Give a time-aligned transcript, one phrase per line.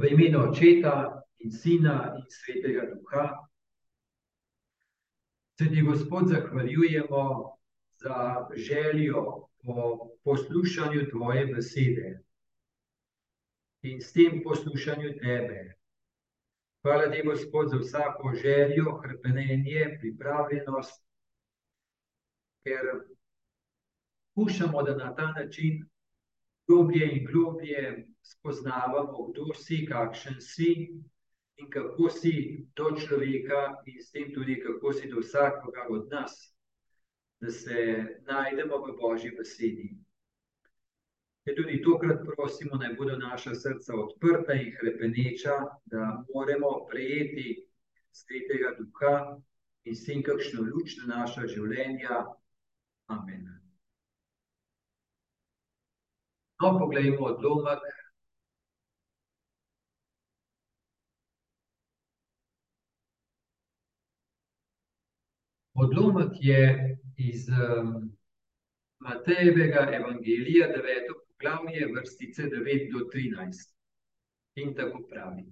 [0.00, 3.48] V imenu Očeta in Sina in Svetega Duha.
[5.58, 7.56] Se ti, Gospod, zahvaljujemo
[8.00, 12.22] za željo po poslušanju Tvoje besede
[13.82, 15.76] in s tem poslušanju Tebe.
[16.82, 21.04] Hvala ti, Gospod, za vsako željo, hrpenenje, pripravljenost,
[22.64, 23.04] ker
[24.34, 25.89] puščamo, da na ta način
[26.70, 30.72] globlje in globlje spoznavamo, kdo si, kakšen si
[31.56, 36.54] in kako si do človeka, in s tem tudi, kako si do vsakoga od nas,
[37.40, 39.90] da se najdemo v Božji besedi.
[41.44, 47.66] Ker tudi tokrat prosimo, naj bodo naša srca odprta in krepeneča, da moremo prejeti
[48.12, 49.16] svetega duha
[49.84, 52.24] in s tem kakšno luč na naša življenja.
[53.08, 53.69] Amen.
[56.60, 57.78] No, poglejmo odlomek
[65.74, 68.12] Odlomek je iz um,
[68.98, 73.72] Matejevega evangelija, deveto poglavje, vrstice 9 do 13.
[74.54, 75.46] In tako pravi.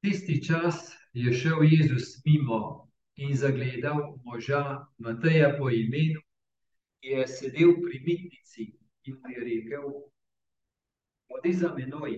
[0.00, 6.20] Tisti čas je šel Jezus mimo in zagledal moža Mateja po imenu,
[7.00, 9.84] ki je sedel pri mitnici in mu je rekel:
[11.28, 12.16] Odi za menoj.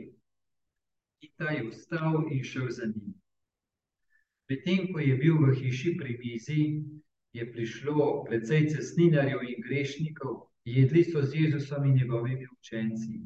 [1.21, 3.15] In ta je vstal in šel za njim.
[4.49, 6.63] Medtem ko je bil v hiši pri mizi,
[7.33, 13.21] je prišlo precej cestninarjev in grešnikov, jedli so z Jezusom in njegovimi učenci.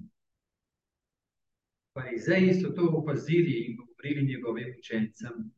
[1.95, 5.51] Farizeji so to opazili in govorili njegovim učencem: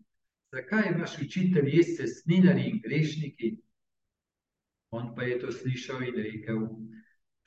[0.53, 3.57] Zakaj vaš učitelj je cestninarji in grešniki?
[4.91, 6.69] On pa je to slišal in rekel: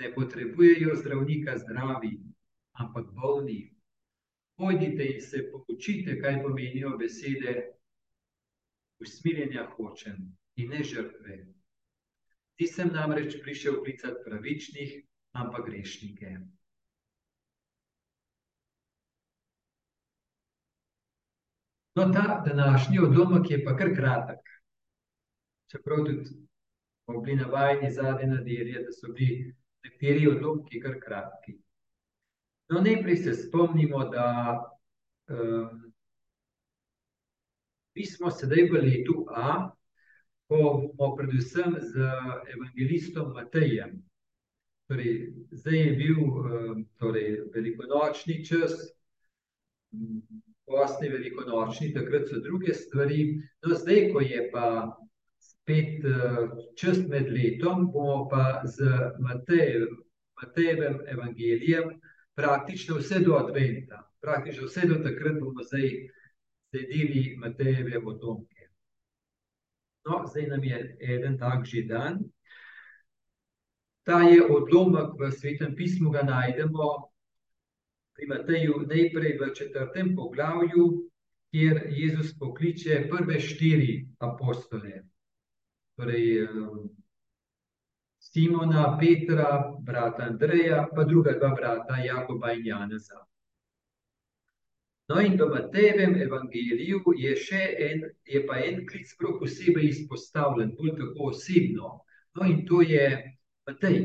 [0.02, 2.16] Ne potrebujejo zdravnika zdravi,
[2.82, 3.60] ampak bolni.
[4.58, 7.54] Pojdite in se poučite, kaj pomenijo besede
[9.02, 10.18] usmiljenja hočem
[10.56, 11.38] in ne žrtve.
[12.58, 14.98] Ti sem namreč prišel klicati pravičnih,
[15.38, 16.36] ampak grešnike.
[21.96, 24.40] No, ta današnji odlomek je pa kar kratek.
[25.72, 26.26] Čeprav tudi
[27.04, 31.58] smo bili navajeni zadnje nedelje, da so bili nekateri odlomki kar kratki.
[32.72, 34.28] No, najprej se spomnimo, da
[35.30, 35.92] um,
[37.96, 39.68] Mi smo sedaj v letu A,
[40.48, 40.58] ko
[40.96, 42.08] bomo predvsem z
[42.54, 43.98] evangelistom Matejem.
[44.88, 48.76] Torej, zdaj je bil eh, torej, velikonočni čas,
[50.68, 53.42] posni velikonočni, takrat so druge stvari.
[53.64, 54.66] No, zdaj, ko je pa
[55.62, 58.84] spet eh, čas med letom, bomo pa z
[59.20, 59.88] Matejev,
[60.42, 62.00] Matejevem evangelijem
[62.36, 65.90] praktično vse do adventa, praktično vse do takrat bomo zdaj
[66.72, 68.70] sledili Matejeve potomke.
[70.06, 72.24] No, zdaj nam je en tak že dan.
[74.04, 77.12] Ta je odlomek v svetem pismu, ga najdemo
[78.18, 80.88] pri Mateju najprej v četrtem poglavju,
[81.54, 85.11] kjer Jezus pokliče prve štiri apostole.
[86.02, 86.48] Torej,
[88.18, 93.28] Simona, Petra, brata Andreja, pa druga dva brata, Jakoba in Janeza.
[95.10, 100.74] No, in v Matejevem evangeliju je še en, je pa en klic prav posebej izpostavljen,
[100.80, 101.94] bolj tako osebno.
[102.34, 103.06] No, in to je
[103.70, 104.02] Matej.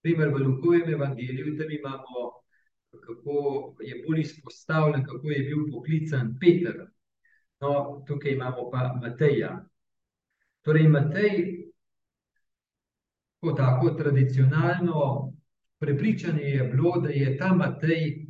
[0.00, 2.26] Primer v Lukovem evangeliju, tam imamo,
[3.04, 3.38] kako
[3.84, 6.86] je bolj izpostavljen, kako je bil poklican Peter.
[7.60, 9.58] No, tukaj imamo pa Mateja.
[10.66, 11.34] Torej, Matej,
[13.40, 15.32] kot tako tradicionalno
[15.78, 18.26] prepričanje je bilo, da je ta Matej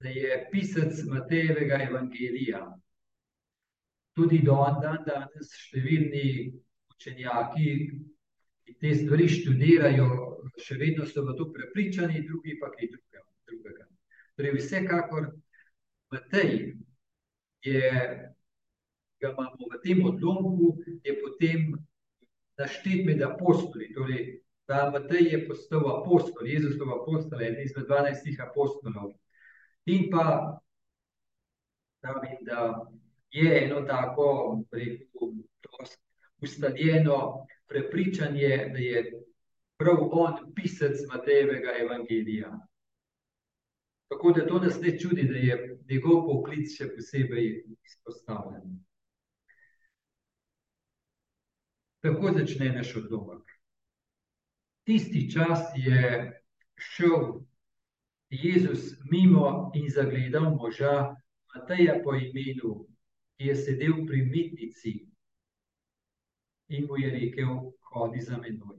[0.00, 2.78] da je pisec Matejevega evangelija.
[4.16, 6.24] Tudi do dan danes številni
[6.94, 7.74] učenjaki,
[8.64, 10.08] ki te stvari študirajo,
[10.60, 13.86] še vedno so v to prepričani, drugi pa kaj drugega.
[14.36, 15.30] Torej, vsekakor
[16.12, 16.54] Matej
[17.64, 17.92] je,
[19.20, 21.72] ga imamo v tem odlomku, je potem
[22.58, 24.40] naštet med apostoli, torej
[24.70, 29.12] ta Matej je postal apostol, Jezusov apostol, eden izmed dvanajstih apostolov.
[29.90, 30.56] In pa
[32.00, 32.86] pravim, da
[33.30, 34.62] je eno tako
[36.40, 39.12] ustaljeno prepričanje, da je
[39.78, 42.52] prav on pisec Matejevega evangelija.
[44.08, 48.78] Tako da to nas ne čudi, da je njegov poklic še posebej izpostavljen.
[52.00, 53.44] Tako začne naš odlomek.
[54.84, 56.32] Tisti čas je
[56.76, 57.44] šel
[58.30, 61.16] Jezus mimo in zagledal moža
[61.54, 62.86] Mateja po imenu,
[63.36, 65.10] ki je sedel pri mitnici
[66.68, 68.78] in mu je rekel: Hodi za menoj.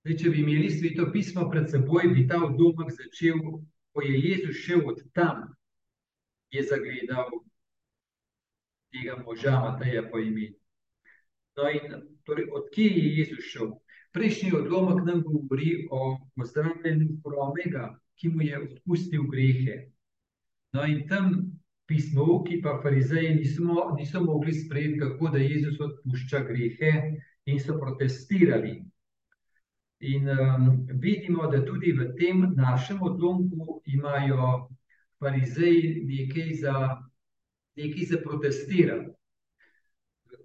[0.00, 3.42] Zdaj, če bi imeli sveto pismo pred seboj, bi ta odlomek začel,
[3.92, 5.50] ko je Jezus šel od tam,
[6.54, 7.28] je zagledal
[8.92, 10.56] tega moža Mateja po imenu.
[11.56, 11.94] No, in
[12.24, 13.72] torej, odkje je Jezus šel?
[14.12, 19.76] Prejšnji odlomek nam govori o pozdravljenju promega, ki mu je odpustil grehe.
[20.72, 21.34] No, in tam
[21.90, 26.92] pismovki, pa farizeji niso, niso mogli sprejeti, kako da Jezus odpušča grehe,
[27.46, 28.78] in so protestirali.
[30.00, 34.68] In um, vidimo, da tudi v tem našem odlomku imajo
[35.18, 36.76] farizeji nekaj za,
[37.76, 39.10] nekaj za protestirati.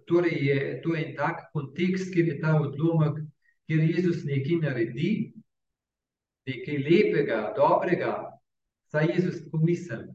[0.05, 3.23] Torej, je to en tak kontekst, kjer je ta odlomek,
[3.65, 5.11] kjer Jezus nekaj naredi,
[6.45, 8.13] nekaj lepega, dobrega,
[8.93, 10.05] saj Jezus pomisli,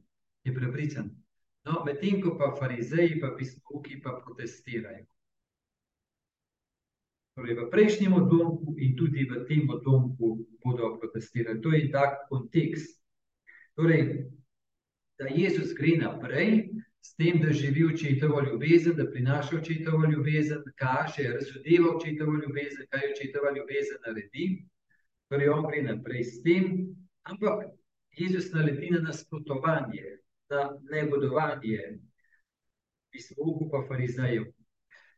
[0.44, 1.10] je prepričan.
[1.66, 5.04] No, medtem ko pa farizeji, pa pismoki, pa protestirajo.
[7.36, 11.60] Torej, v prejšnjem odlomku in tudi v tem odlomku bodo protestirali.
[11.62, 12.98] To je tak kontekst.
[13.78, 14.26] Torej,
[15.20, 16.70] da Jezus gre naprej,
[17.02, 23.12] s tem, da živi očetovo ljubezen, da prinaša očetovo ljubezen, kaže, razodeva očetovo ljubezen, kaj
[23.14, 24.46] očetova ljubezen naredi.
[25.28, 26.64] Torej, on gre naprej s tem,
[27.22, 27.64] ampak
[28.16, 30.18] Jezus naleti na nasprotovanje,
[30.50, 31.78] na negodovanje,
[33.10, 34.44] pismo pa farizejev.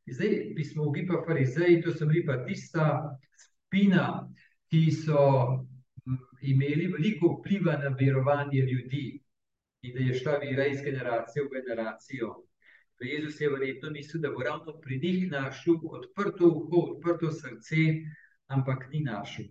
[0.07, 4.29] Zdaj, pismo pa farizeji, to so bili pa tista skupina,
[4.71, 5.65] ki so
[6.43, 9.22] imeli veliko vpliva na verovanje ljudi,
[9.83, 12.29] in da je šla vera iz generacije v generacijo.
[12.97, 17.77] To Jezus je verjetno mislil, da bo ravno pri njih našel odprto uho, odprto srce,
[18.47, 19.47] ampak ni našel.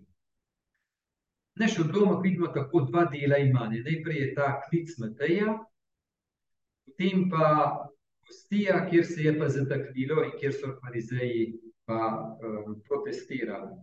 [1.54, 3.68] Naš odlomek vidimo tako dva dela ima.
[3.68, 5.58] Najprej je ta klic Mateja,
[6.86, 7.76] potem pa
[8.26, 11.52] gostija, kjer se je pa zataknilo in kjer so farizeji
[11.84, 12.00] pa
[12.40, 13.76] um, protestirali.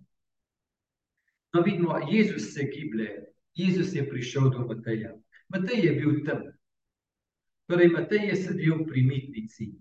[1.53, 5.13] No, vidimo, Jezus se giblje, Jezus je prišel do Mateja.
[5.49, 6.43] Matej je bil tam.
[7.69, 9.71] Torej, Matej je sedel pri mitnici.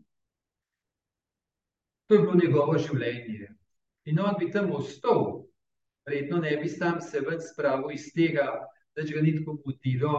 [2.08, 3.52] To je bilo njegovo življenje.
[4.08, 5.44] In on bi tam ostal,
[6.08, 8.46] verjetno ne bi sam se ven spravil iz tega,
[8.96, 10.14] da ga ni tako motilo,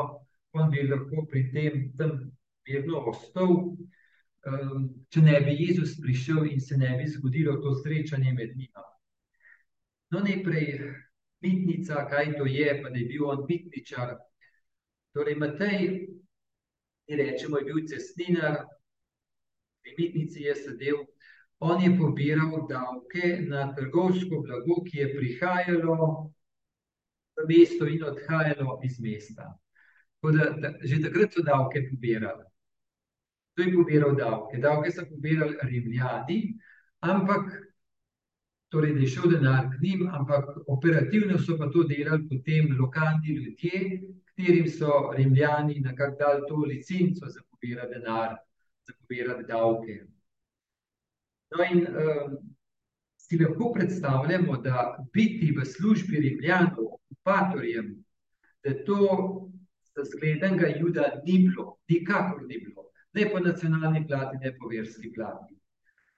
[0.54, 2.20] on bi lahko pri tem tam
[2.70, 3.74] vedno ostal.
[4.48, 8.86] Um, če ne bi Jezus prišel in se ne bi zgodilo to srečanje med njima.
[10.14, 10.78] No, najprej
[11.44, 14.16] mitnica, kaj to je, pa da je bil on mitničar,
[15.20, 16.08] Torej, Matej,
[17.04, 18.62] ki rečemo, je bil cestninar,
[19.84, 21.02] v mitnici je sedel,
[21.60, 25.98] on je pobiral davke na trgovsko blago, ki je prihajalo
[27.36, 29.52] v mesto in odhajalo iz mesta.
[30.24, 32.48] Da, da, že takrat so davke pobirali.
[33.60, 34.64] To je pobiral davke.
[34.64, 36.56] Davke so pobirali rimljani,
[37.04, 37.69] ampak
[38.70, 43.36] torej, da je šel denar k njim, ampak operativno so pa to delali potem lokalni
[43.36, 44.02] ljudje,
[44.40, 48.36] katerim so rimljani nekako dali to licenco za pobirati denar,
[48.88, 50.06] za pobirati davke.
[51.52, 52.38] No, in um,
[53.18, 58.04] si lahko predstavljamo, da biti v službi rimljanov, okupatorjem,
[58.64, 59.00] da to
[59.96, 65.12] za zgledenega juda ni bilo, nikakor ni bilo, ne po nacionalni plati, ne po verski
[65.14, 65.56] plati.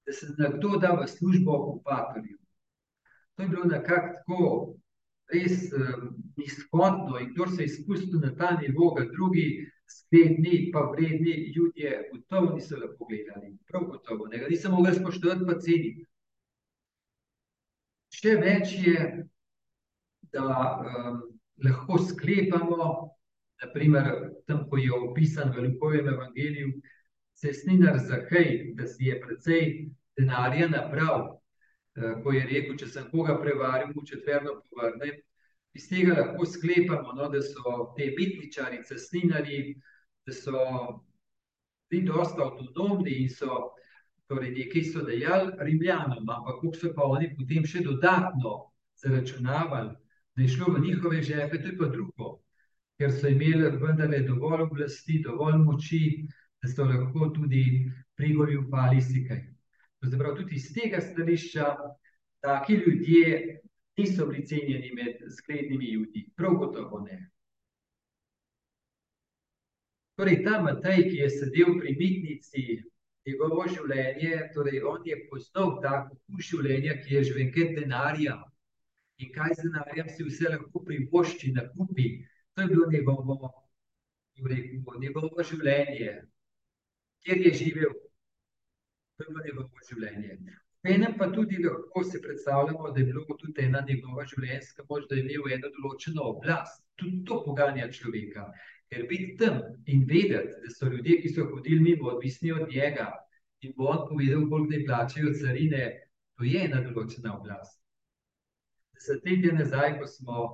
[0.06, 2.41] Da se nekdo da v službo okupatorju.
[3.42, 4.74] To je bilo nekako tako
[5.34, 10.80] res um, izhodno in kdo se je spustil na ta nivo, ga drugi skledni, pa
[10.80, 13.58] vredni ljudje, gotovo niso lepo gledali.
[13.68, 16.06] Prav gotovo, ne ga nisem mogel spoštovati, pa ceniti.
[18.14, 19.10] Še več je,
[20.38, 21.20] da um,
[21.66, 22.94] lahko sklepamo,
[23.66, 24.14] naprimer,
[24.46, 26.78] tam, ko je opisan v Lukovem evangeliju,
[27.42, 29.70] cestninar Zahej, da si je precej
[30.20, 31.32] denarja napravil,
[31.96, 35.20] ko je rekel, če sem koga prevaril, mu četvrno povrnem.
[35.76, 39.76] Iz tega lahko sklepamo, no, da so te bitničari, cestninari,
[40.28, 40.64] da so
[41.92, 43.72] bili dosta avtonomni in so
[44.32, 48.54] torej nekaj so dejali rimljanom, ampak kako so pa oni potem še dodatno
[49.04, 49.96] zaračunavali,
[50.36, 52.30] da je šlo v njihove žepe, to je pa drugo,
[53.00, 56.04] ker so imeli vendarle dovolj oblasti, dovolj moči,
[56.64, 59.51] da so lahko tudi prigorju pali si kaj.
[60.02, 61.76] Zdaj, tudi iz tega stališča,
[62.42, 63.62] taki ljudje
[63.98, 67.20] niso bili cenjeni med zglednimi ljudmi, prav gotovo ne.
[70.18, 72.64] Torej, ta Matej, ki je sedel pri mitnici,
[73.26, 78.38] njegovo življenje, torej on je poznal tako kus življenja, ki je že venkrat denarja
[79.22, 82.08] in kaj z denarjem si vse lahko privošči, nakupi.
[82.56, 83.52] To je bilo njegovo,
[85.02, 86.16] njegovo življenje,
[87.22, 87.94] kjer je živel.
[89.28, 90.58] Bilo njegovo življenje.
[90.84, 95.18] Enem pa tudi lahko si predstavljamo, da je bilo tudi ena njegova življenjska moč, da
[95.18, 96.82] je imel eno določeno oblast.
[96.98, 98.48] Tudi to poganja človeka.
[98.92, 99.60] Ker biti tam
[99.94, 103.12] in vedeti, da so ljudje, ki so hodili mimo, odvisni od njega,
[103.62, 105.84] in bo on povedal, koliko ne plačajo carine,
[106.36, 107.78] to je ena določena oblast.
[108.98, 110.48] Desetletje nazaj, ko smo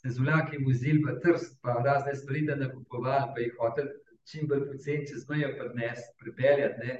[0.00, 3.92] se z vlaki vozili v Trst, pa razne stvari da nakupovali, pa jih hotel
[4.26, 6.96] čim bolj poceni čez mejo prinesti, pripeljati, ne.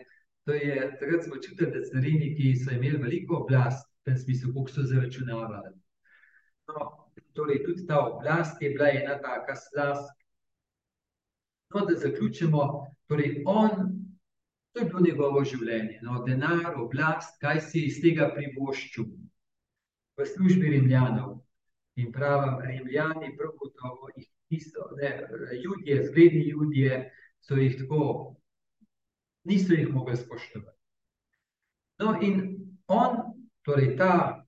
[0.47, 4.71] To je, takrat smo čutili, da cariniki so imeli veliko oblast, v tem smislu, koliko
[4.71, 5.73] so zaračunavali.
[6.69, 6.85] No,
[7.35, 10.13] torej tudi ta oblast je bila ena taka slast.
[11.75, 13.71] No, da zaključimo, torej on,
[14.73, 19.11] to je bilo njegovo življenje, no, denar, oblast, kaj si iz tega privoščil
[20.17, 21.41] v službi Rimljanov.
[21.97, 25.11] In pravim, Rimljani prav gotovo jih niso, ne,
[25.59, 27.07] Judje, zgledni Judje
[27.41, 28.37] so jih tako,
[29.47, 30.79] niso jih mogli spoštovati.
[31.99, 32.41] No, in
[32.87, 33.17] on,
[33.65, 34.43] torej ta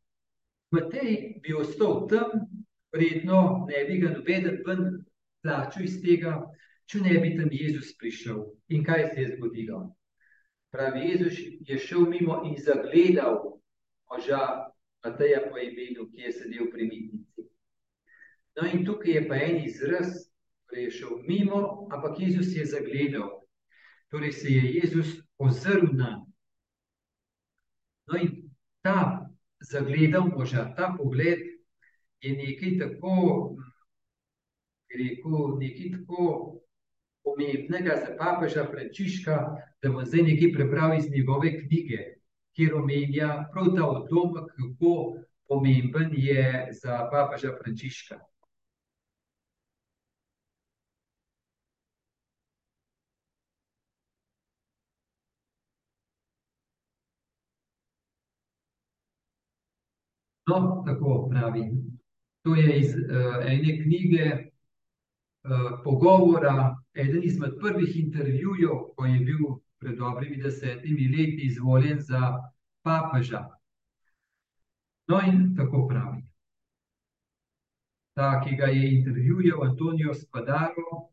[0.71, 2.45] Matej bi ostal tam,
[2.93, 4.83] verjetno ne bi ga nobeden ven
[5.43, 6.35] plačal iz tega,
[6.89, 8.43] če ne bi tam Jezus prišel.
[8.69, 9.81] In kaj se je zgodilo?
[10.73, 11.39] Pravi, Jezus
[11.69, 13.39] je šel mimo in zagledal
[14.11, 14.41] moža
[15.05, 17.47] Mateja po imenu, ki je sedel pri mitnici.
[18.59, 20.13] No, in tukaj je pa en izraz,
[20.69, 23.38] torej je šel mimo, ampak Jezus je zagledal.
[24.09, 26.27] Torej se je Jezus ozrl na.
[28.09, 28.51] No, in
[28.83, 29.29] ta
[29.61, 31.39] zagledal moža, ta pogled
[32.21, 33.57] je nekaj tako,
[34.89, 36.25] rekel, nekaj tako
[37.25, 39.37] pomembnega za papeža Frančiška,
[39.83, 41.99] da bom zdaj nekaj prebral iz njegove knjige,
[42.57, 44.95] kjer omenja prav ta odlomek, kako
[45.49, 48.19] pomemben je za papeža Frančiška.
[60.49, 61.71] No, tako pravi.
[62.43, 69.45] To je iz uh, ene knjige uh, pogovora, eden izmed prvih intervjujev, ko je bil
[69.79, 72.33] pred dobrimi desetimi leti izvoljen za
[72.83, 73.45] papeža.
[75.09, 76.23] No, in tako pravi.
[78.15, 81.09] Ta, ki ga je intervjujal Antonijo Spadaro,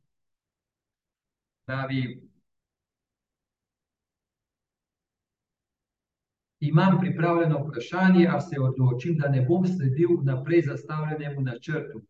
[1.66, 2.30] pravi,
[6.60, 12.02] imam pripravljeno vprašanje, a se odločim, da ne bom sledil naprej zastavljenemu načrtu.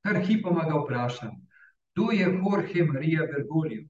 [0.00, 1.30] Kar hipoma ga vprašam,
[1.94, 3.84] kdo je Jorge Maria Bergoglio?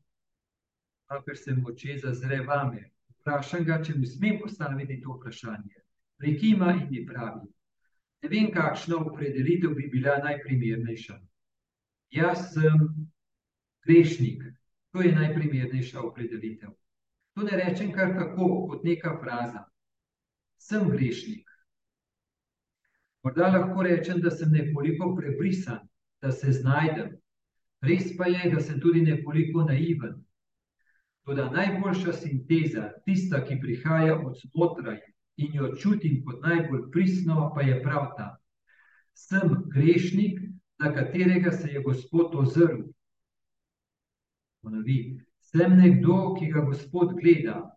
[1.24, 2.90] Ker se moče zazre vame.
[3.20, 5.82] Vprašam ga, če mi smem postaviti to vprašanje.
[6.18, 7.48] Prikima in mi pravi,
[8.22, 11.18] ne vem, kakšna opredelitev bi bila najprimernejša.
[12.14, 12.86] Jaz sem
[13.86, 14.44] grešnik,
[14.92, 16.70] to je najprimernejša opredelitev.
[17.34, 19.64] To ne rečem kar tako, kot neka fraza
[20.58, 21.48] sem grešnik.
[23.24, 25.80] Morda lahko rečem, da sem nekoliko prebrisan,
[26.22, 27.14] da se znajdem.
[27.84, 30.18] Res pa je, da sem tudi nekoliko naiven.
[31.24, 35.00] Toda najboljša sinteza, tista, ki prihaja od znotraj
[35.40, 38.28] in jo čutim kot najbolj pristno, pa je prav ta.
[39.14, 40.40] Sem grešnik,
[40.78, 42.82] na katerega se je Gospod ozrl.
[44.60, 47.73] Ponovi, sem nekdo, ki ga Gospod gleda,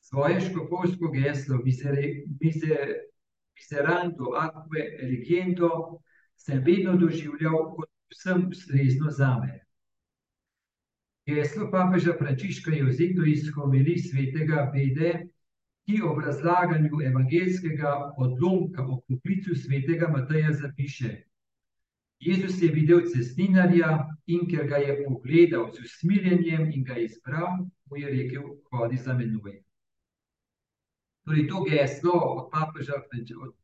[0.00, 1.58] svoje škofovsko geslo,
[3.56, 6.00] miserando, akve, legendo,
[6.36, 9.60] sem vedno doživljal kot vsem ustrezno zame.
[11.26, 15.26] Geslo papeža Frančiška je vzeto iz homilij svetega Bede,
[15.86, 21.10] ki ob razlaganju evangelskega odlomka o poklicu svetega Mateja zapiše.
[22.20, 23.90] Jezus je videl cestninarja
[24.26, 29.14] in ker ga je pogledal z usmiljenjem in ga izbral, mu je rekel, hodi za
[29.14, 29.65] menoj.
[31.26, 33.02] Torej, to geslo od papeža,
[33.42, 33.54] od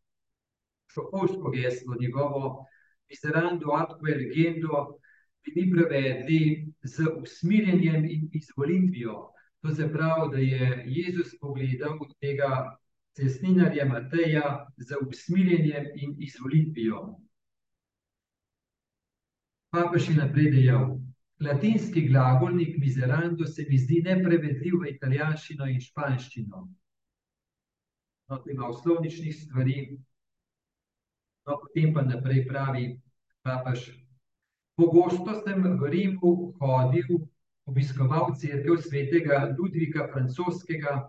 [0.90, 2.66] šokovsko geslo, njegovo
[3.08, 4.98] miserando, atque legendo,
[5.44, 6.40] bi mi prevedli
[6.82, 9.30] z usmirjenjem in izvolitvijo.
[9.62, 12.78] To se pravi, da je Jezus pogledal tega
[13.14, 17.16] cestninarja Mateja z usmirjenjem in izvolitvijo.
[19.70, 20.98] Papež je naprej dejal,
[21.40, 26.68] latinski glagolnik miserando se mi zdi neprevedljiv v italijanščino in španščino
[28.32, 29.98] no, ima oslovničnih stvari,
[31.46, 33.00] no, potem pa naprej pravi
[33.44, 33.90] papež.
[34.76, 37.26] Pogosto sem v Rimu hodil,
[37.68, 41.08] obiskoval crkve svetega Ludvika Francoskega,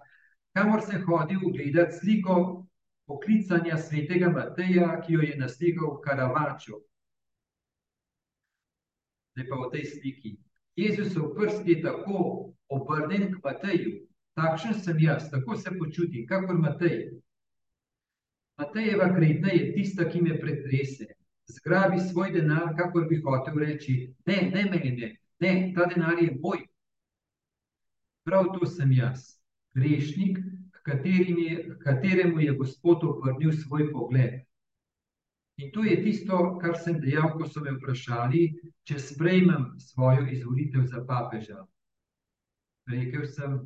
[0.51, 2.65] kamor sem hodil gledati sliko
[3.07, 6.83] poklicanja svetega Mateja, ki jo je naslikal Karavačo.
[9.33, 10.31] Zdaj pa v tej sliki.
[10.75, 13.93] Jezusov prst je tako obrnjen k Mateju,
[14.35, 17.11] takšen sem jaz, tako se počutim, kakor Matej.
[18.57, 21.09] Matejeva kretna je tista, ki me pretrese.
[21.49, 25.09] Zgrabi svoj denar, kakor bi hotel reči: Ne, ne meni,
[25.39, 26.63] ne, ta denar je moj.
[28.23, 29.33] Prav to sem jaz,
[29.75, 30.39] grešnik,
[30.85, 34.41] je, kateremu je Gospod obrnil svoj pogled.
[35.57, 40.87] In to je tisto, kar sem dejal, ko so me vprašali, če sprejmem svojo izvolitev
[40.89, 41.65] za papeža.
[42.89, 43.59] Rekel sem,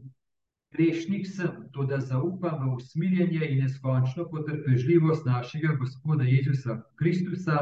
[0.72, 7.58] grešnik sem, to da zaupam v usmiljenje in neskončno potrpežljivost našega Gospoda Jezusa Kristusa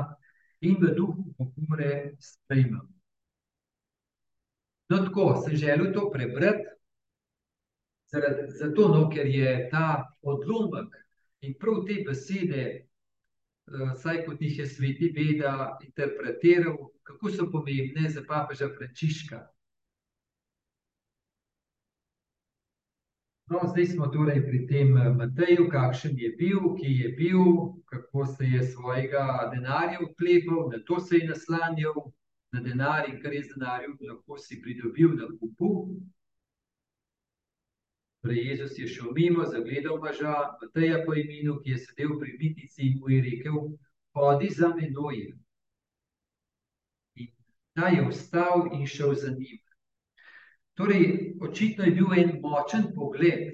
[0.62, 2.82] in v duhu pokore sprejmem.
[4.90, 6.66] No, tako sem želel to prebrati,
[8.60, 10.94] zato, no, ker je ta odlomek
[11.42, 12.66] in prav te besede,
[13.66, 19.42] vsaj uh, kot jih je sveti Beda interpretiral, kako so pomembne za papeža Frančiška.
[23.48, 27.42] No, zdaj smo torej pri tem eh, Mateju, kakšen je bil, ki je bil,
[27.86, 32.00] kako se je svojega denarja uklepal, na to se je naslanjal,
[32.54, 35.70] na denar in kar je z denarjem lahko si pridobil na kupu.
[38.24, 42.82] Torej, Jezus je šel mimo, zagledal moža, Mateja po imenu, ki je sedel pri bitnici
[42.88, 43.60] in mu je rekel:
[44.18, 45.22] Hodi za menoj.
[47.22, 47.30] In
[47.78, 49.62] ta je vstal in šel za njim.
[50.76, 53.54] Torej, očitno je bil en močen pogled,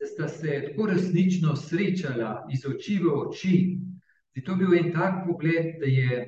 [0.00, 3.56] da sta se tako resnično srečala iz oči v oči.
[4.44, 6.22] To je bil en tak pogled, da je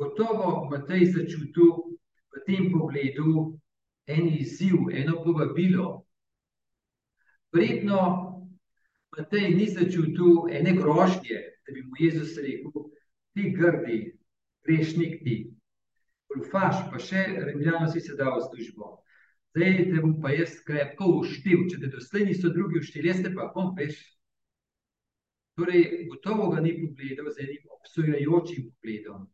[0.00, 1.74] gotovo Matej začutil
[2.32, 3.60] v tem pogledu
[4.06, 6.06] en izziv, eno povabilo.
[7.52, 8.00] Verjetno
[9.16, 12.88] Matej ni začutil ene grožnje, da bi mu Jezus rekel:
[13.36, 14.00] Ti grdi,
[14.64, 15.36] grešnik ti,
[16.32, 19.03] ulfaš, pa še remljano si se dal v službo.
[19.54, 23.30] Zdaj te bom pa jaz krepko uštil, če te doslej niso drugi uštili, jaz te
[23.34, 24.00] pa bom veš.
[25.54, 29.28] Torej, gotovo ga ni pogledal z enim obsojajočim pogledom,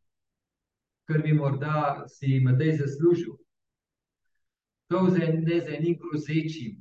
[1.08, 3.38] kar bi morda si Matej zaslužil.
[4.92, 6.76] To ne z enim grozečim,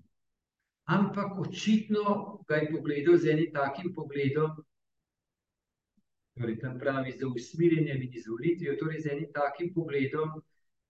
[0.89, 4.60] ampak očitno ga je pogledal z enim takim pogledom,
[6.36, 10.41] torej tam pravi za usmiljenjem in izvolitvijo, torej z enim takim pogledom,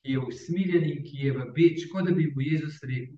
[0.03, 3.17] ki je usmiljen in ki je v beč, kot da bi mu Jezus rekel,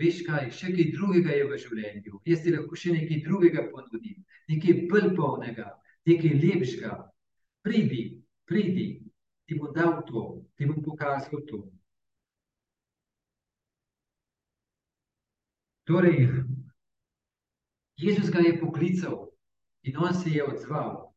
[0.00, 4.18] veš kaj, še kaj drugega je v življenju, jaz ti lahko še nekaj drugega ponudim,
[4.50, 5.68] nekaj bolj polnega,
[6.08, 6.96] nekaj lepšega,
[7.64, 8.02] pridi,
[8.48, 8.88] pridi,
[9.46, 10.24] ti bom dal to,
[10.56, 11.62] ti bom pokazal to.
[15.88, 16.28] Torej,
[17.98, 19.32] Jezus ga je poklical
[19.82, 21.12] in on se je odzval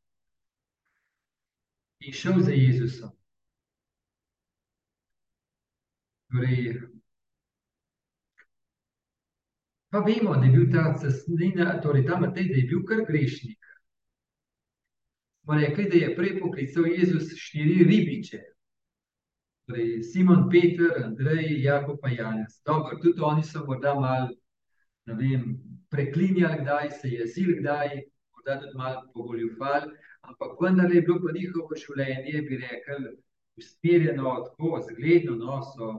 [1.99, 3.13] in šel za Jezusom.
[6.35, 6.81] Torej,
[9.89, 13.59] pa vemo, da je bil ta cestnina, torej ta Matej, da je bil kar grešnik.
[15.43, 18.41] Smo rekli, da je prej poklical Jezus štiri ribiče.
[19.69, 22.59] Torej, Simon, Peter, Andrej, Jakob pa Janez.
[22.65, 24.35] Dobro, tudi oni so morda malo
[25.05, 25.55] vem,
[25.89, 28.01] preklinjali, kdaj se je zil, kdaj
[28.35, 33.07] morda tudi malo pogoljufali, ampak vendar je bilo pa njihovo življenje, bi rekel,
[33.55, 35.91] usmerjeno tako, zgledno, no, so,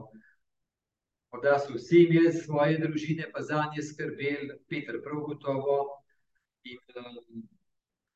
[1.37, 5.77] morda so vsi imeli svoje družine, pa za nje skrbeli, Peter prav gotovo,
[6.63, 7.43] in um,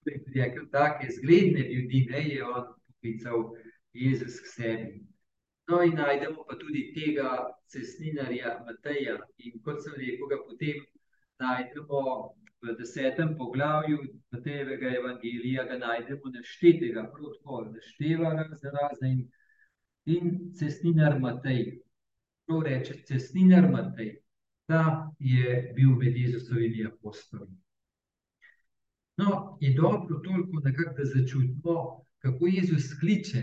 [0.06, 3.54] bi rekel, take zgledne ljudi, ne, je on poklical
[3.94, 5.06] Jezus k sebi.
[5.68, 9.18] No, in najdemo pa tudi tega cestninarja Mateja.
[9.38, 10.82] In kot sem rekel, ga potem
[11.40, 12.02] najdemo
[12.62, 19.24] v desetem poglavju Matejevega evangelija, ga najdemo naštetega, prav tako, našteva razne razne in,
[20.06, 21.80] in cestninar Matej.
[22.52, 24.10] Prav reče, cestninar Matej,
[24.68, 27.48] ta je bil med Jezusovimi apostoli.
[29.18, 31.76] No, je dobro toliko nekako, da začutimo,
[32.20, 33.42] kako Jezus kliče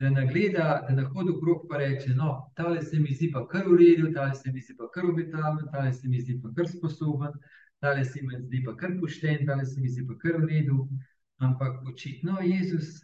[0.00, 3.42] da ne gleda, da ne hodi okrog in reče: No, ta se mi zdi pa
[3.48, 6.54] kar v redu, ta se mi zdi pa kar obetaven, ta se mi zdi pa
[6.54, 7.32] kar sposoben,
[7.80, 10.88] ta se mi zdi pa kar pošten, ta se mi zdi pa kar v redu.
[11.38, 13.02] Ampak očitno Jezus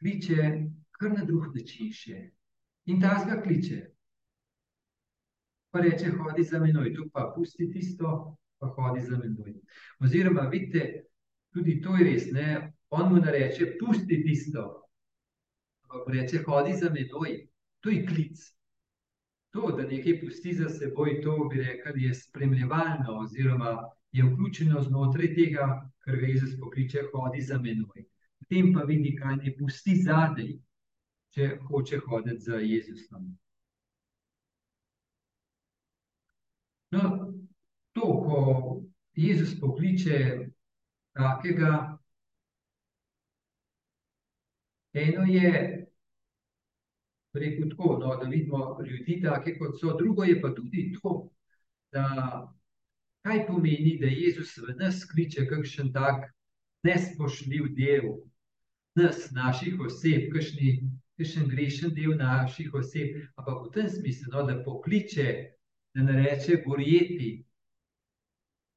[0.00, 0.68] kliče
[1.00, 2.30] kar na drug način še.
[2.86, 3.93] In ta zga kliče.
[5.74, 9.56] Pa reče: Hodi za menoj, tu pa pusti tisto, pa hodi za menoj.
[9.98, 10.84] Oziroma, vidite,
[11.50, 12.28] tudi to je res.
[12.30, 12.72] Ne?
[12.94, 14.68] On mu reče: Pusti tisto,
[15.88, 17.34] pa reče, hodi za menoj,
[17.82, 18.46] to je klic.
[19.54, 23.74] To, da nekaj pusti za seboj, to bi rekel, je spremljevalno, oziroma
[24.12, 25.66] je vključeno znotraj tega,
[25.98, 28.06] kar ga Jezus pokliče, hodi za menoj.
[28.38, 30.52] Potem pa vidi, kaj ne pusti zadaj,
[31.34, 33.32] če hoče hoditi za Jezusom.
[36.94, 37.34] No,
[37.92, 38.38] to, ko
[39.18, 40.18] Jezus pokliče
[41.14, 41.98] takega,
[44.92, 45.52] eno je,
[47.34, 51.14] rekel tako, no, da vidimo ljudi take, kot so, drugo je pa tudi to,
[51.92, 52.04] da
[53.26, 56.28] kaj pomeni, da Jezus v nas kliče kakšen tak
[56.86, 58.10] nespoštljiv del
[58.94, 65.28] nas, naših oseb, kakšen grešen del naših oseb, ampak v tem smislu, no, da pokliče,
[65.94, 67.44] da ne reče, gorjeti,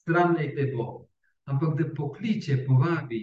[0.04, 1.08] sramnejte bo,
[1.46, 3.22] ampak da pokliče, povabi,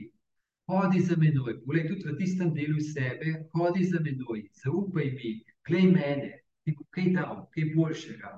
[0.66, 5.34] hodi za menoj, poglej tudi v tistem delu sebe, hodi za menoj, zaupaj mi,
[5.66, 6.32] klej mene,
[6.64, 8.32] ti bo kaj dal, kaj boljšega.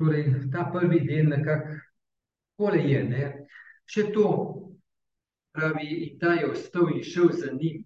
[0.00, 1.80] Torej, ta prvi del nekako
[2.60, 3.04] tako je.
[3.04, 3.46] Ne?
[3.86, 4.26] Še to,
[5.54, 7.84] pravi, in ta je ostal in šel za njim.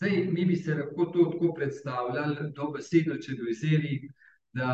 [0.00, 3.98] Zdaj, mi bi se lahko to tako predstavljali, to besedo, če bi vzeli,
[4.56, 4.70] da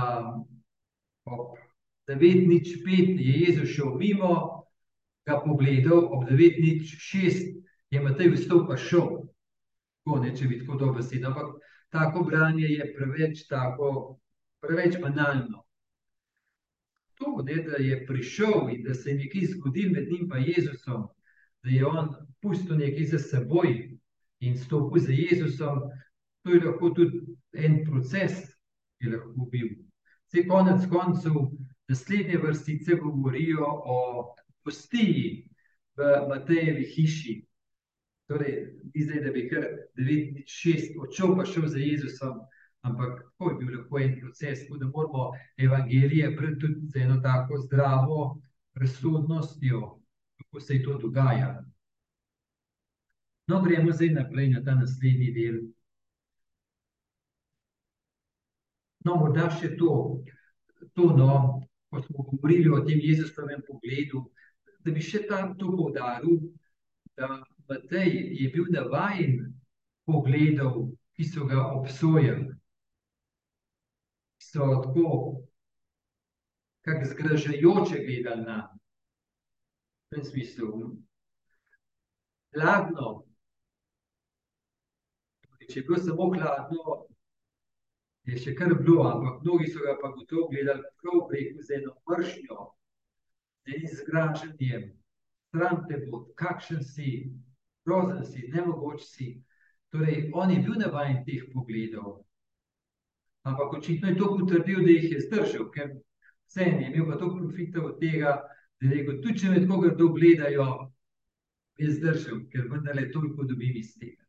[1.25, 1.57] ob
[2.07, 4.31] 9.05 je Jezus šel mimo,
[5.27, 7.43] ga pogledal, ob 9.06
[7.91, 9.09] je Matej vstal pa šel.
[10.05, 11.33] Tako, ne, če bi tako to besedo.
[11.33, 14.21] Ampak tako branje je preveč, tako,
[14.63, 15.67] preveč banalno
[17.19, 21.09] to, ne, da je prišel in da se je nekaj zgodil med njim in Jezusom,
[21.63, 23.96] da je on pustil nekaj za seboj
[24.41, 25.81] in stopil za Jezusom,
[26.43, 27.21] to je lahko tudi
[27.53, 28.43] en proces,
[28.99, 29.69] ki je lahko bil.
[30.27, 31.35] Vse konec koncev,
[31.89, 33.99] naslednje vrstice govorijo o
[34.65, 35.49] postiji
[35.97, 37.37] v Matejevi hiši.
[38.27, 38.57] Torej,
[38.95, 39.67] ni zdaj, da bi kar
[39.99, 42.41] 9-6 odšel, pa šel za Jezusom,
[42.87, 47.59] Ampak tako je bil lahko en proces, da moramo evangelije brati tudi z eno tako
[47.59, 48.19] zdravo
[48.75, 49.81] razsodnostjo,
[50.39, 51.65] kako se je to dogaja.
[53.47, 55.61] No, gremo zdaj naprej na ta naslednji del.
[59.07, 59.93] No, morda še to,
[60.99, 64.25] to no, ko smo govorili o tem Jezusovem pogledu,
[64.83, 66.41] da bi še tam to povdaril,
[67.15, 69.53] da Matej je bil navajen
[70.07, 72.53] pogledov, ki so ga obsojali
[74.47, 75.43] so tako,
[76.87, 78.59] kako zgražajoče gledali na
[80.11, 80.97] tem smislu.
[82.55, 83.26] Hladno.
[85.67, 86.97] Če je bilo samo hladno,
[88.27, 91.95] je še kar bilo, ampak mnogi so ga pa gotovo gledali prav preko z eno
[92.11, 92.67] vršnjo,
[93.67, 94.87] z enim zgražanjem.
[95.51, 97.11] Sram te bo, kakšen si,
[97.87, 99.29] grozen si, nemogoč si.
[99.95, 102.27] Torej, on je bil navajen teh pogledov.
[103.47, 107.47] Ampak očitno je to potrdil, da jih je zdržal, ker vse je imel pa toliko
[107.47, 108.35] profita od tega,
[108.81, 110.69] da je rekel, tudi če me tako grdo gledajo,
[111.79, 114.26] je zdržal, ker vendarle toliko dobim iz tega.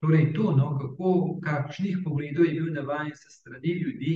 [0.00, 4.12] Torej, to, no, kako, kakšnih pogledov je bil navajen se strani ljudi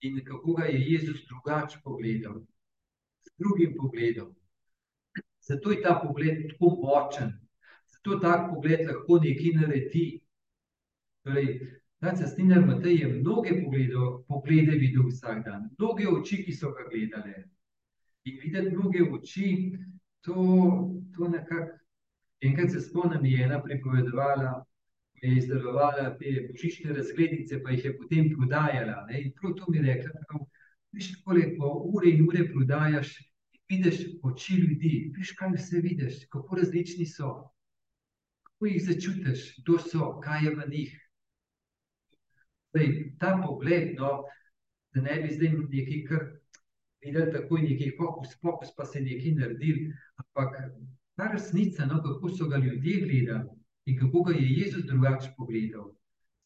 [0.00, 2.40] in kako ga je Jezus drugače pogledal,
[3.22, 4.34] s drugim pogledom.
[5.40, 7.30] Zato je ta pogled tako močen,
[7.86, 10.04] zato tak pogled lahko nekaj naredi.
[11.24, 11.48] Torej,
[12.04, 16.84] Ta cestinar Matej je mnoge pogledo, poglede videl vsak dan, mnoge oči, ki so ga
[16.90, 17.46] gledale.
[18.28, 19.46] In videti mnoge oči,
[20.20, 20.34] to,
[21.16, 21.80] to nekako.
[22.44, 24.64] Enkrat se spomnim, je ena pripovedovala,
[25.22, 29.06] je izdelovala te božične razglednice, pa jih je potem prodajala.
[29.08, 29.22] Ne?
[29.22, 30.46] In prav to mi je rekla, tako,
[30.92, 33.14] viš, koliko ure in ure prodajaš,
[33.68, 37.32] vidiš oči ljudi, viš, kaj vse vidiš, kako različni so,
[38.42, 40.94] kako jih začutiš, kdo so, kaj je v njih.
[42.74, 44.24] Zdaj, ta pogled, no,
[44.94, 46.26] da ne bi zdaj nekaj, kar
[47.04, 49.88] videl, tako je nekaj fokus, fokus, pa se nekaj naredil.
[50.20, 50.60] Ampak
[51.16, 53.48] ta resnica, no, kako so ga ljudje gledali
[53.86, 55.92] in kako ga je Jezus drugače pogledal,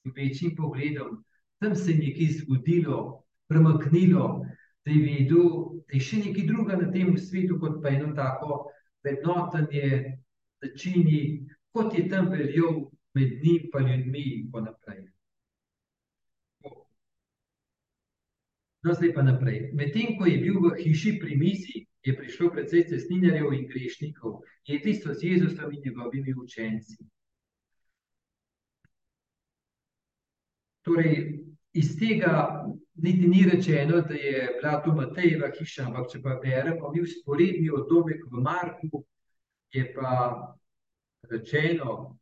[0.04, 1.24] s večjim pogledom,
[1.58, 4.46] tam se je nekaj zgodilo, premaknilo,
[4.84, 5.48] da je vedel,
[5.86, 8.64] da je še nekaj druga na tem svetu, kot pa eno tako
[9.04, 10.18] vrednotenje,
[10.62, 11.20] načini,
[11.72, 12.82] kot je tam veljal
[13.14, 15.06] med njim in ljudmi in tako naprej.
[18.82, 19.70] No, zdaj pa naprej.
[19.74, 24.94] Medtem ko je bil v hiši pri mizi, je prišlo precej cestninjarjev in grešnikov, jedli
[24.96, 26.98] so z Jezusom in njegovimi učenci.
[30.82, 31.38] Torej,
[31.72, 36.92] iz tega niti ni rečeno, da je bila to Matejeva hiša, ampak če pa beremo,
[36.94, 39.04] mi v sporedni oddomek v Marku,
[39.72, 40.14] je pa
[41.30, 42.18] rečeno,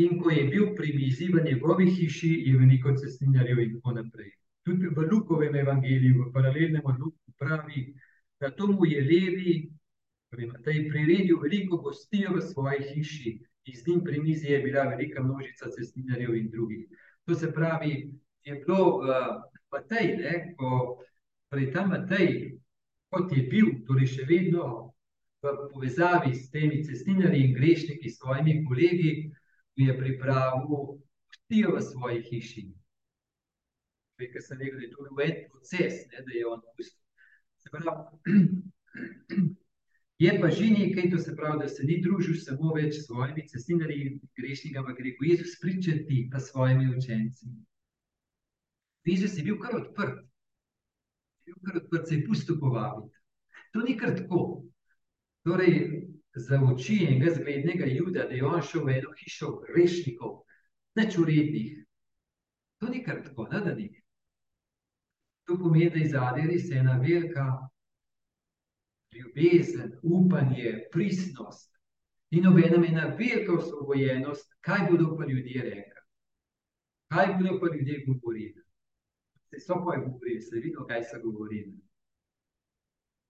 [0.00, 4.30] In ko je bil pri mizi v njegovi hiši, je veliko cestninarjev in tako naprej.
[4.64, 7.88] Tudi v Lukovem evangeliju, v paralelnem odloku pravi,
[8.40, 9.70] da tomu je levi,
[10.64, 14.82] da je priredil veliko gostijo v svoji hiši in z njim pri mizi je bila
[14.82, 16.86] velika množica cestninarjev in drugih.
[17.26, 18.12] To se pravi,
[18.44, 19.06] je bilo v
[19.72, 20.98] Matej, ne, ko
[21.50, 22.58] torej ta Matej,
[23.10, 24.94] kot je bil, torej še vedno
[25.42, 29.30] v povezavi s temi cestninarji in grešniki, s svojimi kolegi,
[29.76, 32.64] je pripravil gostijo v svoji hiši.
[34.20, 37.09] Ker sem rekel, da je to bil en proces, ne, da je on pustil.
[37.60, 38.36] Se pravi,
[40.24, 43.46] je pa že nekaj, to se pravi, da se ni družil samo več s svojimi
[43.48, 47.52] cestninarji in grešniki, ampak rekel, Jezus pričeti pa svojimi učenci.
[49.04, 50.24] Jezus je bil kar odprt.
[51.46, 53.16] Je bil kar odprt, se je pustil povabiti.
[53.72, 54.64] To ni kar tako.
[55.44, 55.76] Torej,
[56.36, 60.42] za oči enega zglednega juda, da je on šel v eno hišo grešnikov,
[60.96, 61.78] neč urednih.
[62.80, 63.88] To ni kar tako, ne, da ni.
[65.44, 67.46] To pomeni, da je zadnji res ena velika
[69.14, 71.76] ljubezen, upanje, pristnost
[72.30, 76.02] in obenem ena velika osvobojenost, kaj bodo pa ljudje rekli.
[77.10, 78.62] Kaj bodo pa ljudje govorili.
[79.50, 81.74] Se so pa govorili, se vidno, kaj so govorili.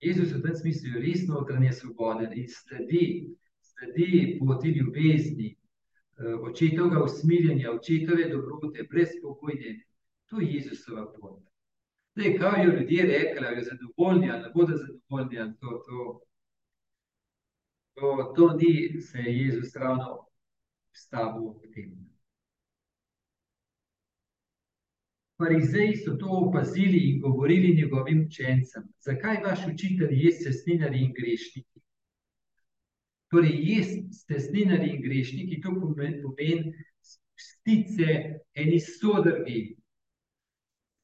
[0.00, 3.28] Jezus v tem smislu je res notranje svoboden in sledi,
[3.60, 5.56] sledi poti ljubezni,
[6.48, 9.74] očetovega usmiljenja, očetove dobrote, brezpokojne.
[10.28, 11.49] To je Jezusova pot.
[12.14, 16.20] Zdaj, kaj jo ljudje rekli, ali zadovoljni, ali ne bodo zadovoljni, ali to, to,
[17.94, 20.26] to, to ni se Jezus ravno
[20.92, 22.10] stavil ob tem.
[25.38, 28.82] Farizeji so to opazili in govorili njegovim učencem.
[29.00, 31.80] Zakaj vaš učitelj je cestninari in grešniki?
[33.30, 33.86] Torej, jaz
[34.26, 36.74] cestninari in grešniki, to pomeni, pomeni
[37.36, 38.06] stice,
[38.54, 39.79] eni sodrgi,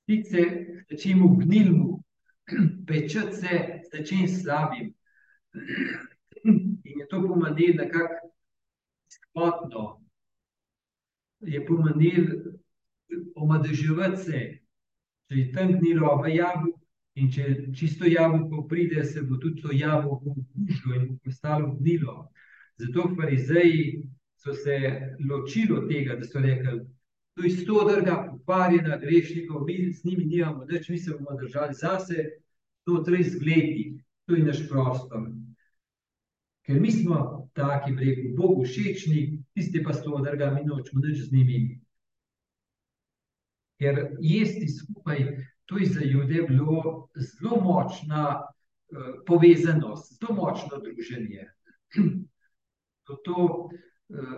[0.06, 2.02] stice, s čim ugnilmu,
[2.86, 4.94] pečat se, s čim slabim.
[6.44, 8.30] In je to pomenil nekako
[9.10, 10.00] skvotno.
[11.40, 12.26] Je pomenil
[13.34, 14.40] omadeževati se,
[15.26, 16.80] če je tam gnilo v jabolku,
[17.16, 22.28] in če čisto jabolko pride, se bo tudi to jabolko okužilo in bo postalo gnilo.
[22.78, 24.04] Zato farizeji
[24.38, 24.78] so se
[25.28, 26.78] ločili od tega, da so rekli,
[27.36, 31.74] to je sto drga, pokvarjena, grešnikov, mi z njimi nimamo nič, mi se bomo držali
[31.74, 32.28] zase,
[32.84, 35.28] to traj zgledi, to je naš prostor.
[36.66, 41.28] Ker mi smo taki, bi rekel, Bogu všečni, tisti pa sto drga, mi nočemo nič
[41.28, 41.60] z njimi
[43.78, 51.50] ker jesti skupaj, to je za Jude bilo zelo močna uh, povezanost, zelo močno druženje.
[53.24, 53.70] To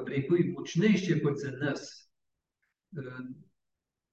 [0.08, 2.07] je uh, močnejše kot za nas.
[2.96, 3.26] Uh,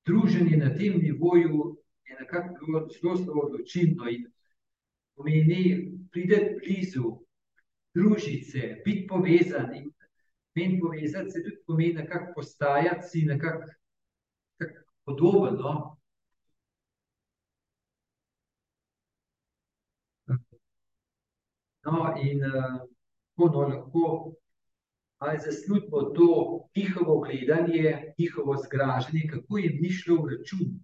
[0.05, 4.25] druženje na tem nivoju je nekako bilo zelo, zelo odločilno in
[5.15, 7.19] pomeni priti blizu,
[7.93, 9.75] družiti se, biti povezan.
[9.75, 9.91] In
[10.55, 13.63] meni povezati se tudi pomeni nekako postajati si nekako
[15.05, 15.55] podoben.
[15.55, 15.97] No?
[21.85, 22.81] No, in uh,
[23.37, 24.33] no, lahko
[25.17, 26.29] ali zaslutimo to
[26.75, 30.79] njihovo gledanje, njihovo zgražanje, kako jim ni šlo v račun.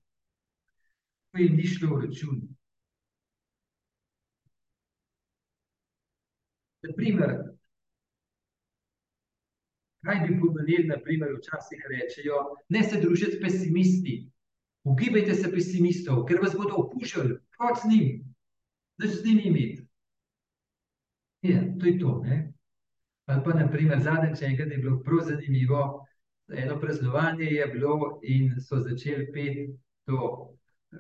[1.26, 2.42] Kako jim ni šlo v račun.
[6.84, 7.52] Naprimer,
[10.02, 12.38] Kaj bi pomenili, na primer, včasih rečejo,
[12.70, 14.16] ne se družiti s pesimisti,
[14.84, 18.08] ugibajte se pesimistov, ker vas bodo okužili, kot z njim,
[18.98, 19.86] da z njimi imeti.
[21.46, 22.16] Je, to je to.
[22.26, 22.40] Ne?
[23.32, 25.82] Ali pa, na primer, zadnjič enkrat je bilo prav zanimivo,
[26.52, 29.70] eno praznovanje je bilo in so začeli peti
[30.06, 30.52] to,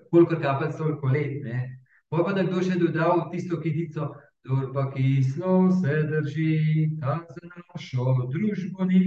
[0.09, 1.41] koliko kapac, toliko let.
[1.43, 1.61] Ne?
[2.09, 4.13] Pa pa nekdo še dodal tisto kitico,
[4.43, 9.01] Kdor pa kislo se drži, ta za našo družbo ni.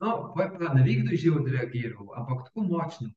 [0.00, 3.08] No, pa je pa ne ve, kdo je že odreagiral, ampak tako močno.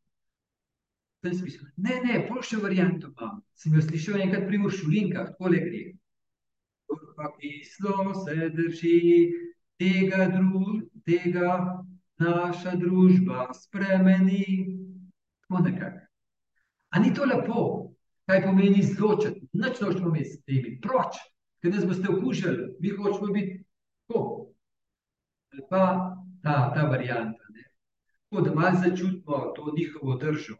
[1.20, 3.42] Smislu, ne, ne, pol še varianto imam.
[3.60, 5.82] Sem jo slišal enkrat pri uršulinkah, tako le gre.
[7.40, 9.32] Kislo se drži,
[9.80, 11.84] tega, dru, tega
[12.20, 14.46] naša družba spremeni.
[15.48, 16.06] Tako nekako.
[16.90, 17.90] A ni to lepo?
[18.30, 21.18] kaj pomeni izločiti, nič nočemo imeti s temi, proč,
[21.62, 23.56] ker nas boste okužili, mi hočemo biti
[24.06, 24.22] tako.
[25.52, 25.84] Ali pa
[26.44, 27.66] ta, ta varianta, ne.
[28.30, 30.58] Tako da malo začutimo to njihovo držo.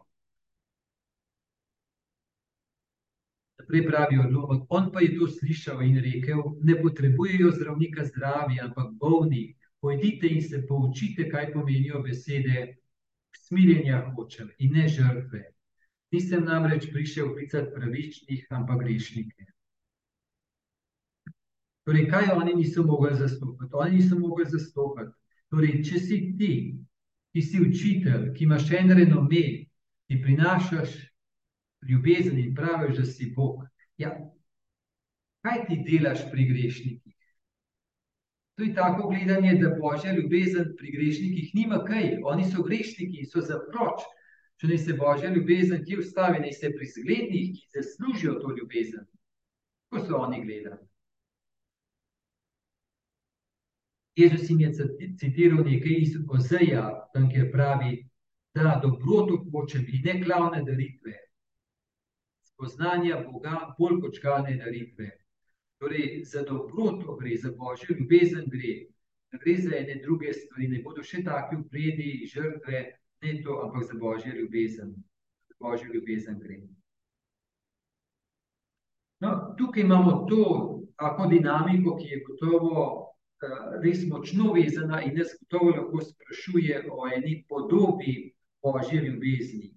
[3.70, 8.88] Naprej pravi odlomek, on pa je to slišal in rekel, ne potrebujejo zdravnika zdravi, ampak
[8.98, 12.64] bolni, pojdite in se poučite, kaj pomenijo besede
[13.46, 15.44] smiljenja hočem in ne žrtve.
[16.10, 19.46] Nisem namreč prišel klicati pravičnih, ampak grešnike.
[21.86, 23.70] Torej, kaj oni niso mogli zastopati?
[23.72, 25.14] Oni niso mogli zastopati.
[25.50, 26.52] Torej, če si ti,
[27.30, 29.46] ki si učitelj, ki imaš en renome,
[30.10, 30.98] ki prinašaš
[31.88, 33.64] ljubezen in praviš, da si Bog.
[33.98, 34.10] Ja,
[35.44, 37.16] kaj ti delaš pri grešnikih?
[38.56, 43.40] To je tako gledanje, da božja ljubezen pri grešnikih nima kaj, oni so grešniki, so
[43.40, 44.04] zaproč.
[44.60, 49.06] Če ne se božja ljubezen, ki ustavi, ne se pri zglednih, ki zaslužijo to ljubezen.
[49.88, 50.84] Ko so oni gledali.
[54.20, 54.72] Jezus jim je
[55.20, 57.96] citiral nekaj iz Ozeja, tam kjer pravi,
[58.54, 61.16] da dobroto hočem in ne glavne daritve.
[62.60, 65.06] Spoznanja Boga bolj kot glavne daritve.
[65.80, 68.72] Torej, za dobroto gre, za božjo ljubezen gre.
[69.32, 72.82] Ne gre za ene druge stvari, ne bodo še taki upredi, žrtve,
[73.24, 74.90] ne to, ampak za božjo ljubezen.
[75.48, 76.58] Za božjo ljubezen gre.
[79.24, 80.44] No, tukaj imamo to
[81.00, 87.08] tako dinamiko, ki je gotovo uh, res močno vezana in nas gotovo lahko sprašuje o
[87.08, 89.72] eni podobi božje ljubezni.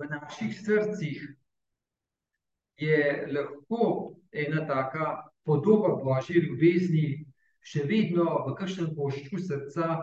[0.00, 1.28] V naših srcih
[2.78, 7.24] je lahko ena taka podoba božje ljubezni
[7.64, 9.98] še vedno v kakšnem koščku srca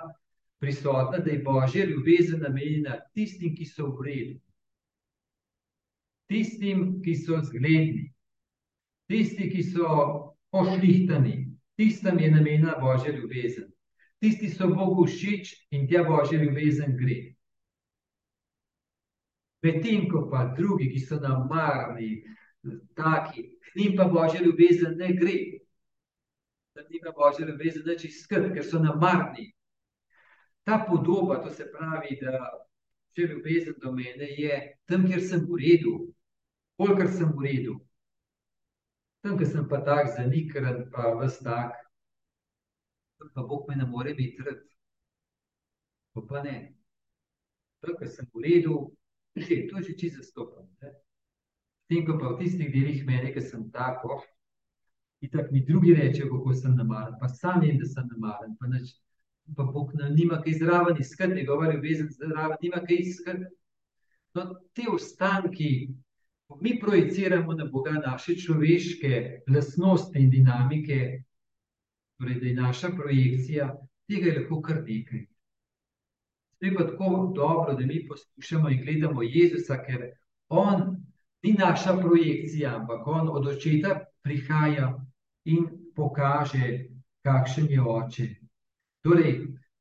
[0.59, 4.35] prisotna, da je božja ljubezen namenjena tistim, ki so v redu,
[6.29, 8.09] tistim, ki so zgledni,
[9.09, 9.87] tisti, ki so
[10.51, 11.37] pošlihtani,
[11.77, 13.71] tistim je namenjena božja ljubezen.
[14.23, 17.35] Tisti so Bogu všeč in tja božja ljubezen gre.
[19.65, 22.23] Medtem ko pa drugi, ki so nam marni,
[22.95, 25.37] taki, njim pa božja ljubezen ne gre.
[26.75, 29.51] Da njim pa božja ljubezen ne čiskrb, ker so namarni.
[30.63, 32.39] Ta podoba, to se pravi, da
[33.15, 35.95] če ljubezen do mene je tam, kjer sem v redu,
[36.79, 37.75] kolikor sem v redu.
[39.23, 41.77] Tam, kjer sem pa tak zanikran, pa vse tak,
[43.33, 44.61] pa Bog me ne more biti rad.
[46.13, 46.57] Pa pa ne.
[47.81, 48.77] Tam, kjer sem v redu,
[49.35, 50.69] to je že čisto zastopano.
[51.89, 54.21] Tem, ko pa v tistih delih meni, ki sem tako,
[55.21, 58.69] in tako mi drugi rečejo, kako sem namaren, pa sam vem, da sem namaren, pa,
[58.71, 58.95] neč,
[59.57, 63.45] pa Bog na, nima kaj zraven iskati, njegova ljubezen zraven nima kaj iskati.
[64.33, 65.89] No, te ostanki,
[66.61, 71.23] mi projiciramo na Boga naše človeške lasnosti in dinamike,
[72.17, 73.69] torej, da je naša projekcija,
[74.07, 75.25] tega je lahko kar nekaj.
[76.57, 80.11] Zdaj pa tako dobro, da mi poslušamo in gledamo Jezusa, ker
[80.49, 81.04] on
[81.45, 84.87] ni naša projekcija, ampak on od očeta prihaja
[85.45, 86.89] in pokaže,
[87.25, 88.27] kakšen je oče.
[89.05, 89.35] Torej,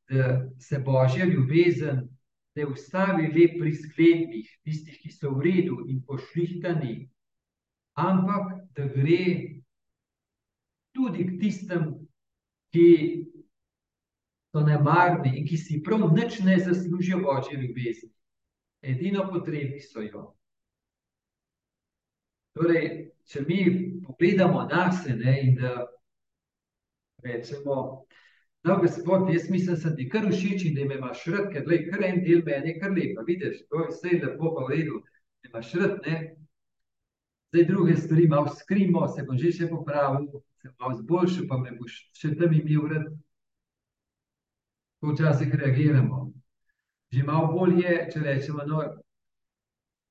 [0.09, 2.09] da se božja ljubezen
[2.57, 7.09] ne ustavi le pri sklepih, tistih, ki so v redu in pošlihtani,
[7.97, 9.25] ampak da gre
[10.95, 11.89] tudi k tistem,
[12.71, 12.89] ki
[14.53, 18.13] so nemarni in ki si prav nič ne zaslužijo božje ljubezni.
[18.83, 20.35] Edino potrebni so jo.
[22.55, 22.89] Torej,
[23.27, 23.61] če mi
[24.05, 25.73] pogledamo na sebe in da
[27.25, 28.05] rečemo,
[28.65, 32.05] da gospod, jaz mislim, da ti kar všeč in da imaš rad, ker je kar
[32.05, 33.25] en del meni, je kar lepa.
[33.27, 35.03] Vidiš, to je vse lepo, pa v redu,
[35.43, 35.99] da imaš rad.
[36.07, 36.19] Ne?
[37.51, 40.31] Zdaj druge stvari malo skrimo, se bom že še popravil,
[40.63, 43.11] se malo zboljšal, pa me boš še tam imel rad.
[45.05, 46.31] Včasih reagiramo.
[47.13, 48.81] Že malo bolje je, če rečemo, no,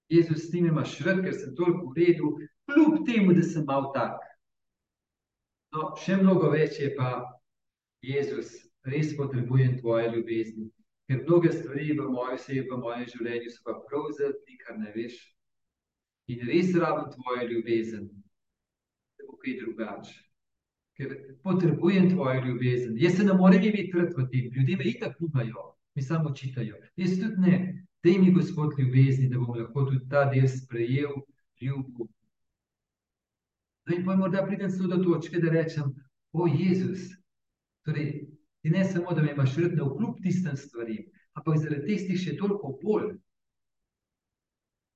[0.10, 2.34] Jezus, ti me imaš rad, ker sem toliko v redu,
[2.70, 4.20] kljub temu, da sem mal tak.
[5.74, 7.16] No, še mnogo več je pa,
[8.06, 8.52] Jezus,
[8.86, 10.68] res potrebujem tvoje ljubezni.
[11.08, 14.78] Ker mnoge stvari v mojem sebi, v mojem življenju so pa prav za ti, kar
[14.80, 15.16] ne veš.
[16.32, 18.06] In res rabim tvoje ljubezen,
[19.18, 20.20] da bo kaj drugače.
[21.00, 22.96] Ker potrebujem tvojo ljubezen.
[23.02, 26.80] Jaz se ne morem imeti rad v tem, ljudje me itak nimajo, mi samo očitajo.
[27.02, 27.58] Jaz tudi ne.
[28.04, 31.14] Dej mi, Gospod, ljubezni, da bom lahko tudi ta del sprejel.
[33.86, 35.94] No in pa morda pridem do točke, da rečem,
[36.34, 37.14] o Jezus,
[37.86, 38.26] torej,
[38.62, 42.36] ti ne samo, da me imaš rad, da vkljub tistem stvarim, ampak zaradi tistih še
[42.38, 43.14] toliko bolj.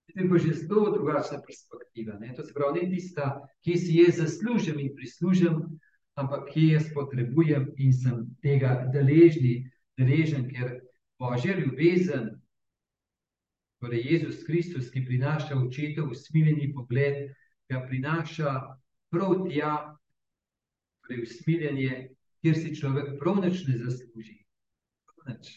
[0.07, 2.17] To je pa že zelo drugačna perspektiva.
[2.19, 2.33] Ne?
[2.35, 3.29] To se pravi, ne tista,
[3.63, 5.61] ki si jaz zaslužim in prislužim,
[6.15, 10.79] ampak ki jaz potrebujem in sem tega deležni, deležen, ker
[11.19, 12.36] Božja ljubezen
[13.79, 17.29] Torej, Jezus Kristus, ki prinaša očetov usmiljeni pogled,
[17.69, 18.53] ga prinaša
[19.13, 19.73] prav tja,
[21.05, 21.93] torej usmiljenje,
[22.41, 24.37] kjer si človek prav nič ne zasluži.
[25.27, 25.51] Nič.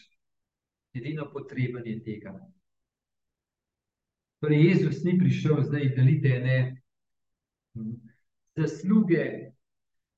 [0.93, 2.35] Edino potreben je tega.
[4.41, 6.57] Torej, Jezus ni prišel zdaj deliti ene
[8.57, 9.25] zasluge,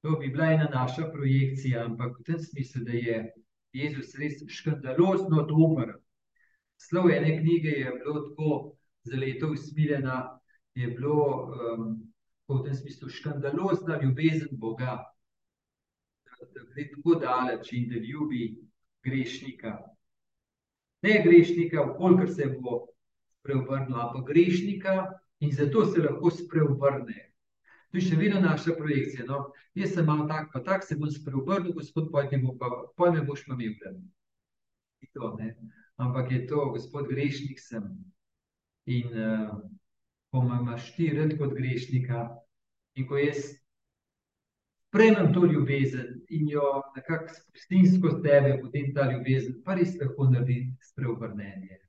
[0.02, 3.18] to bi bila ena naša projekcija, ampak v tem smislu, da je
[3.74, 5.94] Jezus res škandalozno dober.
[6.90, 10.40] Slov ene knjige je bilo tako za leto usmiljena,
[10.76, 12.14] je bilo um,
[12.48, 14.98] v tem smislu škandalozna ljubezen Boga,
[16.54, 18.56] da gre tako daleč in da ljubi
[19.04, 19.78] grešnika.
[21.04, 22.88] Ne grešnika, kolikor se bo
[23.40, 24.96] spreobrnil, ampak grešnika
[25.40, 27.30] in zato se lahko spreobrne.
[27.92, 29.26] To je še vedno naša projekcija.
[29.28, 29.52] No?
[29.76, 33.26] Jaz sem malo tak, pa tak se bom spreobrnil, gospod, pojdi bo pa, pojdi me
[33.28, 34.00] boš pa imel.
[35.14, 35.36] To,
[35.98, 37.90] ampak je to, gospod, grešnik sem.
[38.86, 39.60] In uh,
[40.32, 42.28] ko me imaš ti red kot grešnika,
[42.96, 43.54] in ko jaz
[44.94, 50.28] prejmem to ljubezen in jo nekako spustim skozi tebe, potem ta ljubezen pa res lahko
[50.30, 51.80] naredi spreobrnenje.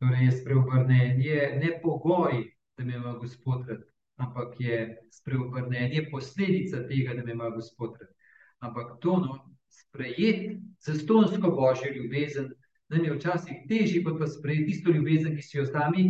[0.00, 2.40] Torej, je spreobrnenje ne pogoj,
[2.76, 3.82] da me ima gospod rad,
[4.16, 4.78] ampak je
[5.12, 8.14] spreobrnenje posledica tega, da me ima gospod rad.
[8.58, 9.36] Ampak to no,
[9.70, 12.50] sprejeti za stonsko božjo ljubezen,
[12.88, 16.08] nam je včasih težje, kot pa sprejeti tisto ljubezen, ki si jo sami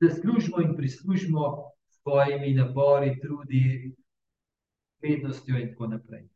[0.00, 3.94] zaslužimo in prislužimo s svojimi napori, trudi,
[5.02, 6.28] vednostjo in tako naprej.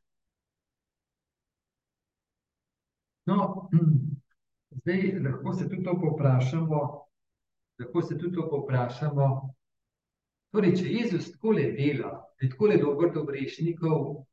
[3.26, 3.68] No,
[4.80, 6.80] zdaj lahko se tudi to poprašamo,
[7.78, 9.54] lahko se tudi to poprašamo,
[10.52, 14.24] torej, če Jezus tako le dela, da je tako le dober do grešnikov,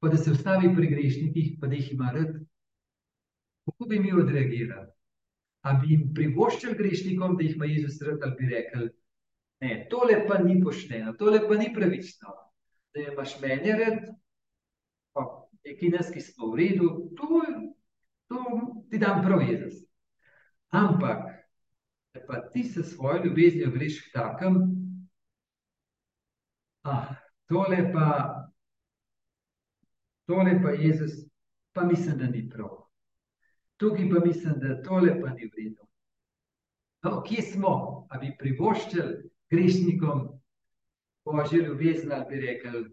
[0.00, 2.32] pa da se ustavi pri grešnikih, pa da jih ima rad,
[3.64, 4.88] kako bi mi odreagirali?
[5.62, 8.88] A bi jim privoščili grešnikom, da jih ima Jezus rad, ali bi rekli,
[9.60, 12.32] ne, tole pa ni pošteno, tole pa ni pravično,
[12.94, 14.08] da imaš meni rad,
[15.12, 15.26] pa
[15.64, 17.42] neki nas, ki smo v redu, to,
[18.32, 18.44] to
[18.90, 19.84] ti dam prav Jezus.
[20.70, 21.28] Ampak,
[22.14, 24.56] da pa ti se svojo ljubeznijo greš k takem,
[26.82, 27.14] ah,
[27.48, 28.06] tole pa,
[30.30, 31.12] tole pa Jezus,
[31.72, 32.70] pa mislim, da ni prav.
[33.76, 35.86] Tukaj pa mislim, da tole pa ni vredno.
[37.02, 37.72] No, kje smo?
[38.10, 40.28] A bi privoščili grešnikom
[41.24, 42.84] božje ljubezni, ali bi rekli?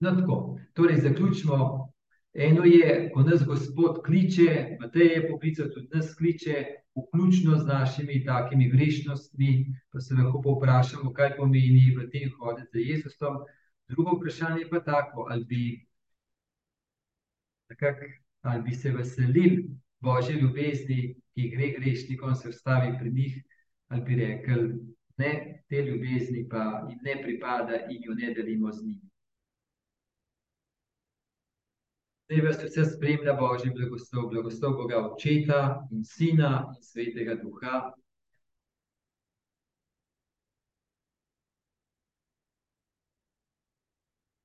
[0.00, 0.58] No, tako.
[0.74, 1.92] Torej, zaključimo.
[2.34, 6.64] Eno je, ko nas Gospod kliče, Matej je poklical, tudi nas kliče,
[6.96, 9.52] vključno z našimi takimi grešnostmi,
[9.92, 13.38] pa se lahko povprašamo, kaj pomeni v tem hoditi za Jezusom.
[13.88, 15.86] Drugo vprašanje pa tako, ali bi
[17.68, 17.96] nekak,
[18.42, 19.68] ali bi se veselili
[20.00, 23.42] božje ljubezni, ki gre grešnikom, se vstavi pri njih,
[23.88, 24.74] ali bi rekli,
[25.16, 29.10] ne, te ljubezni pa jim ne pripada in jo ne delimo z njimi.
[32.26, 35.60] Zdaj vas vse spremlja Božji blagoslov, blagoslov Boga Očeta
[35.92, 37.92] in Sina in Svetega Duha.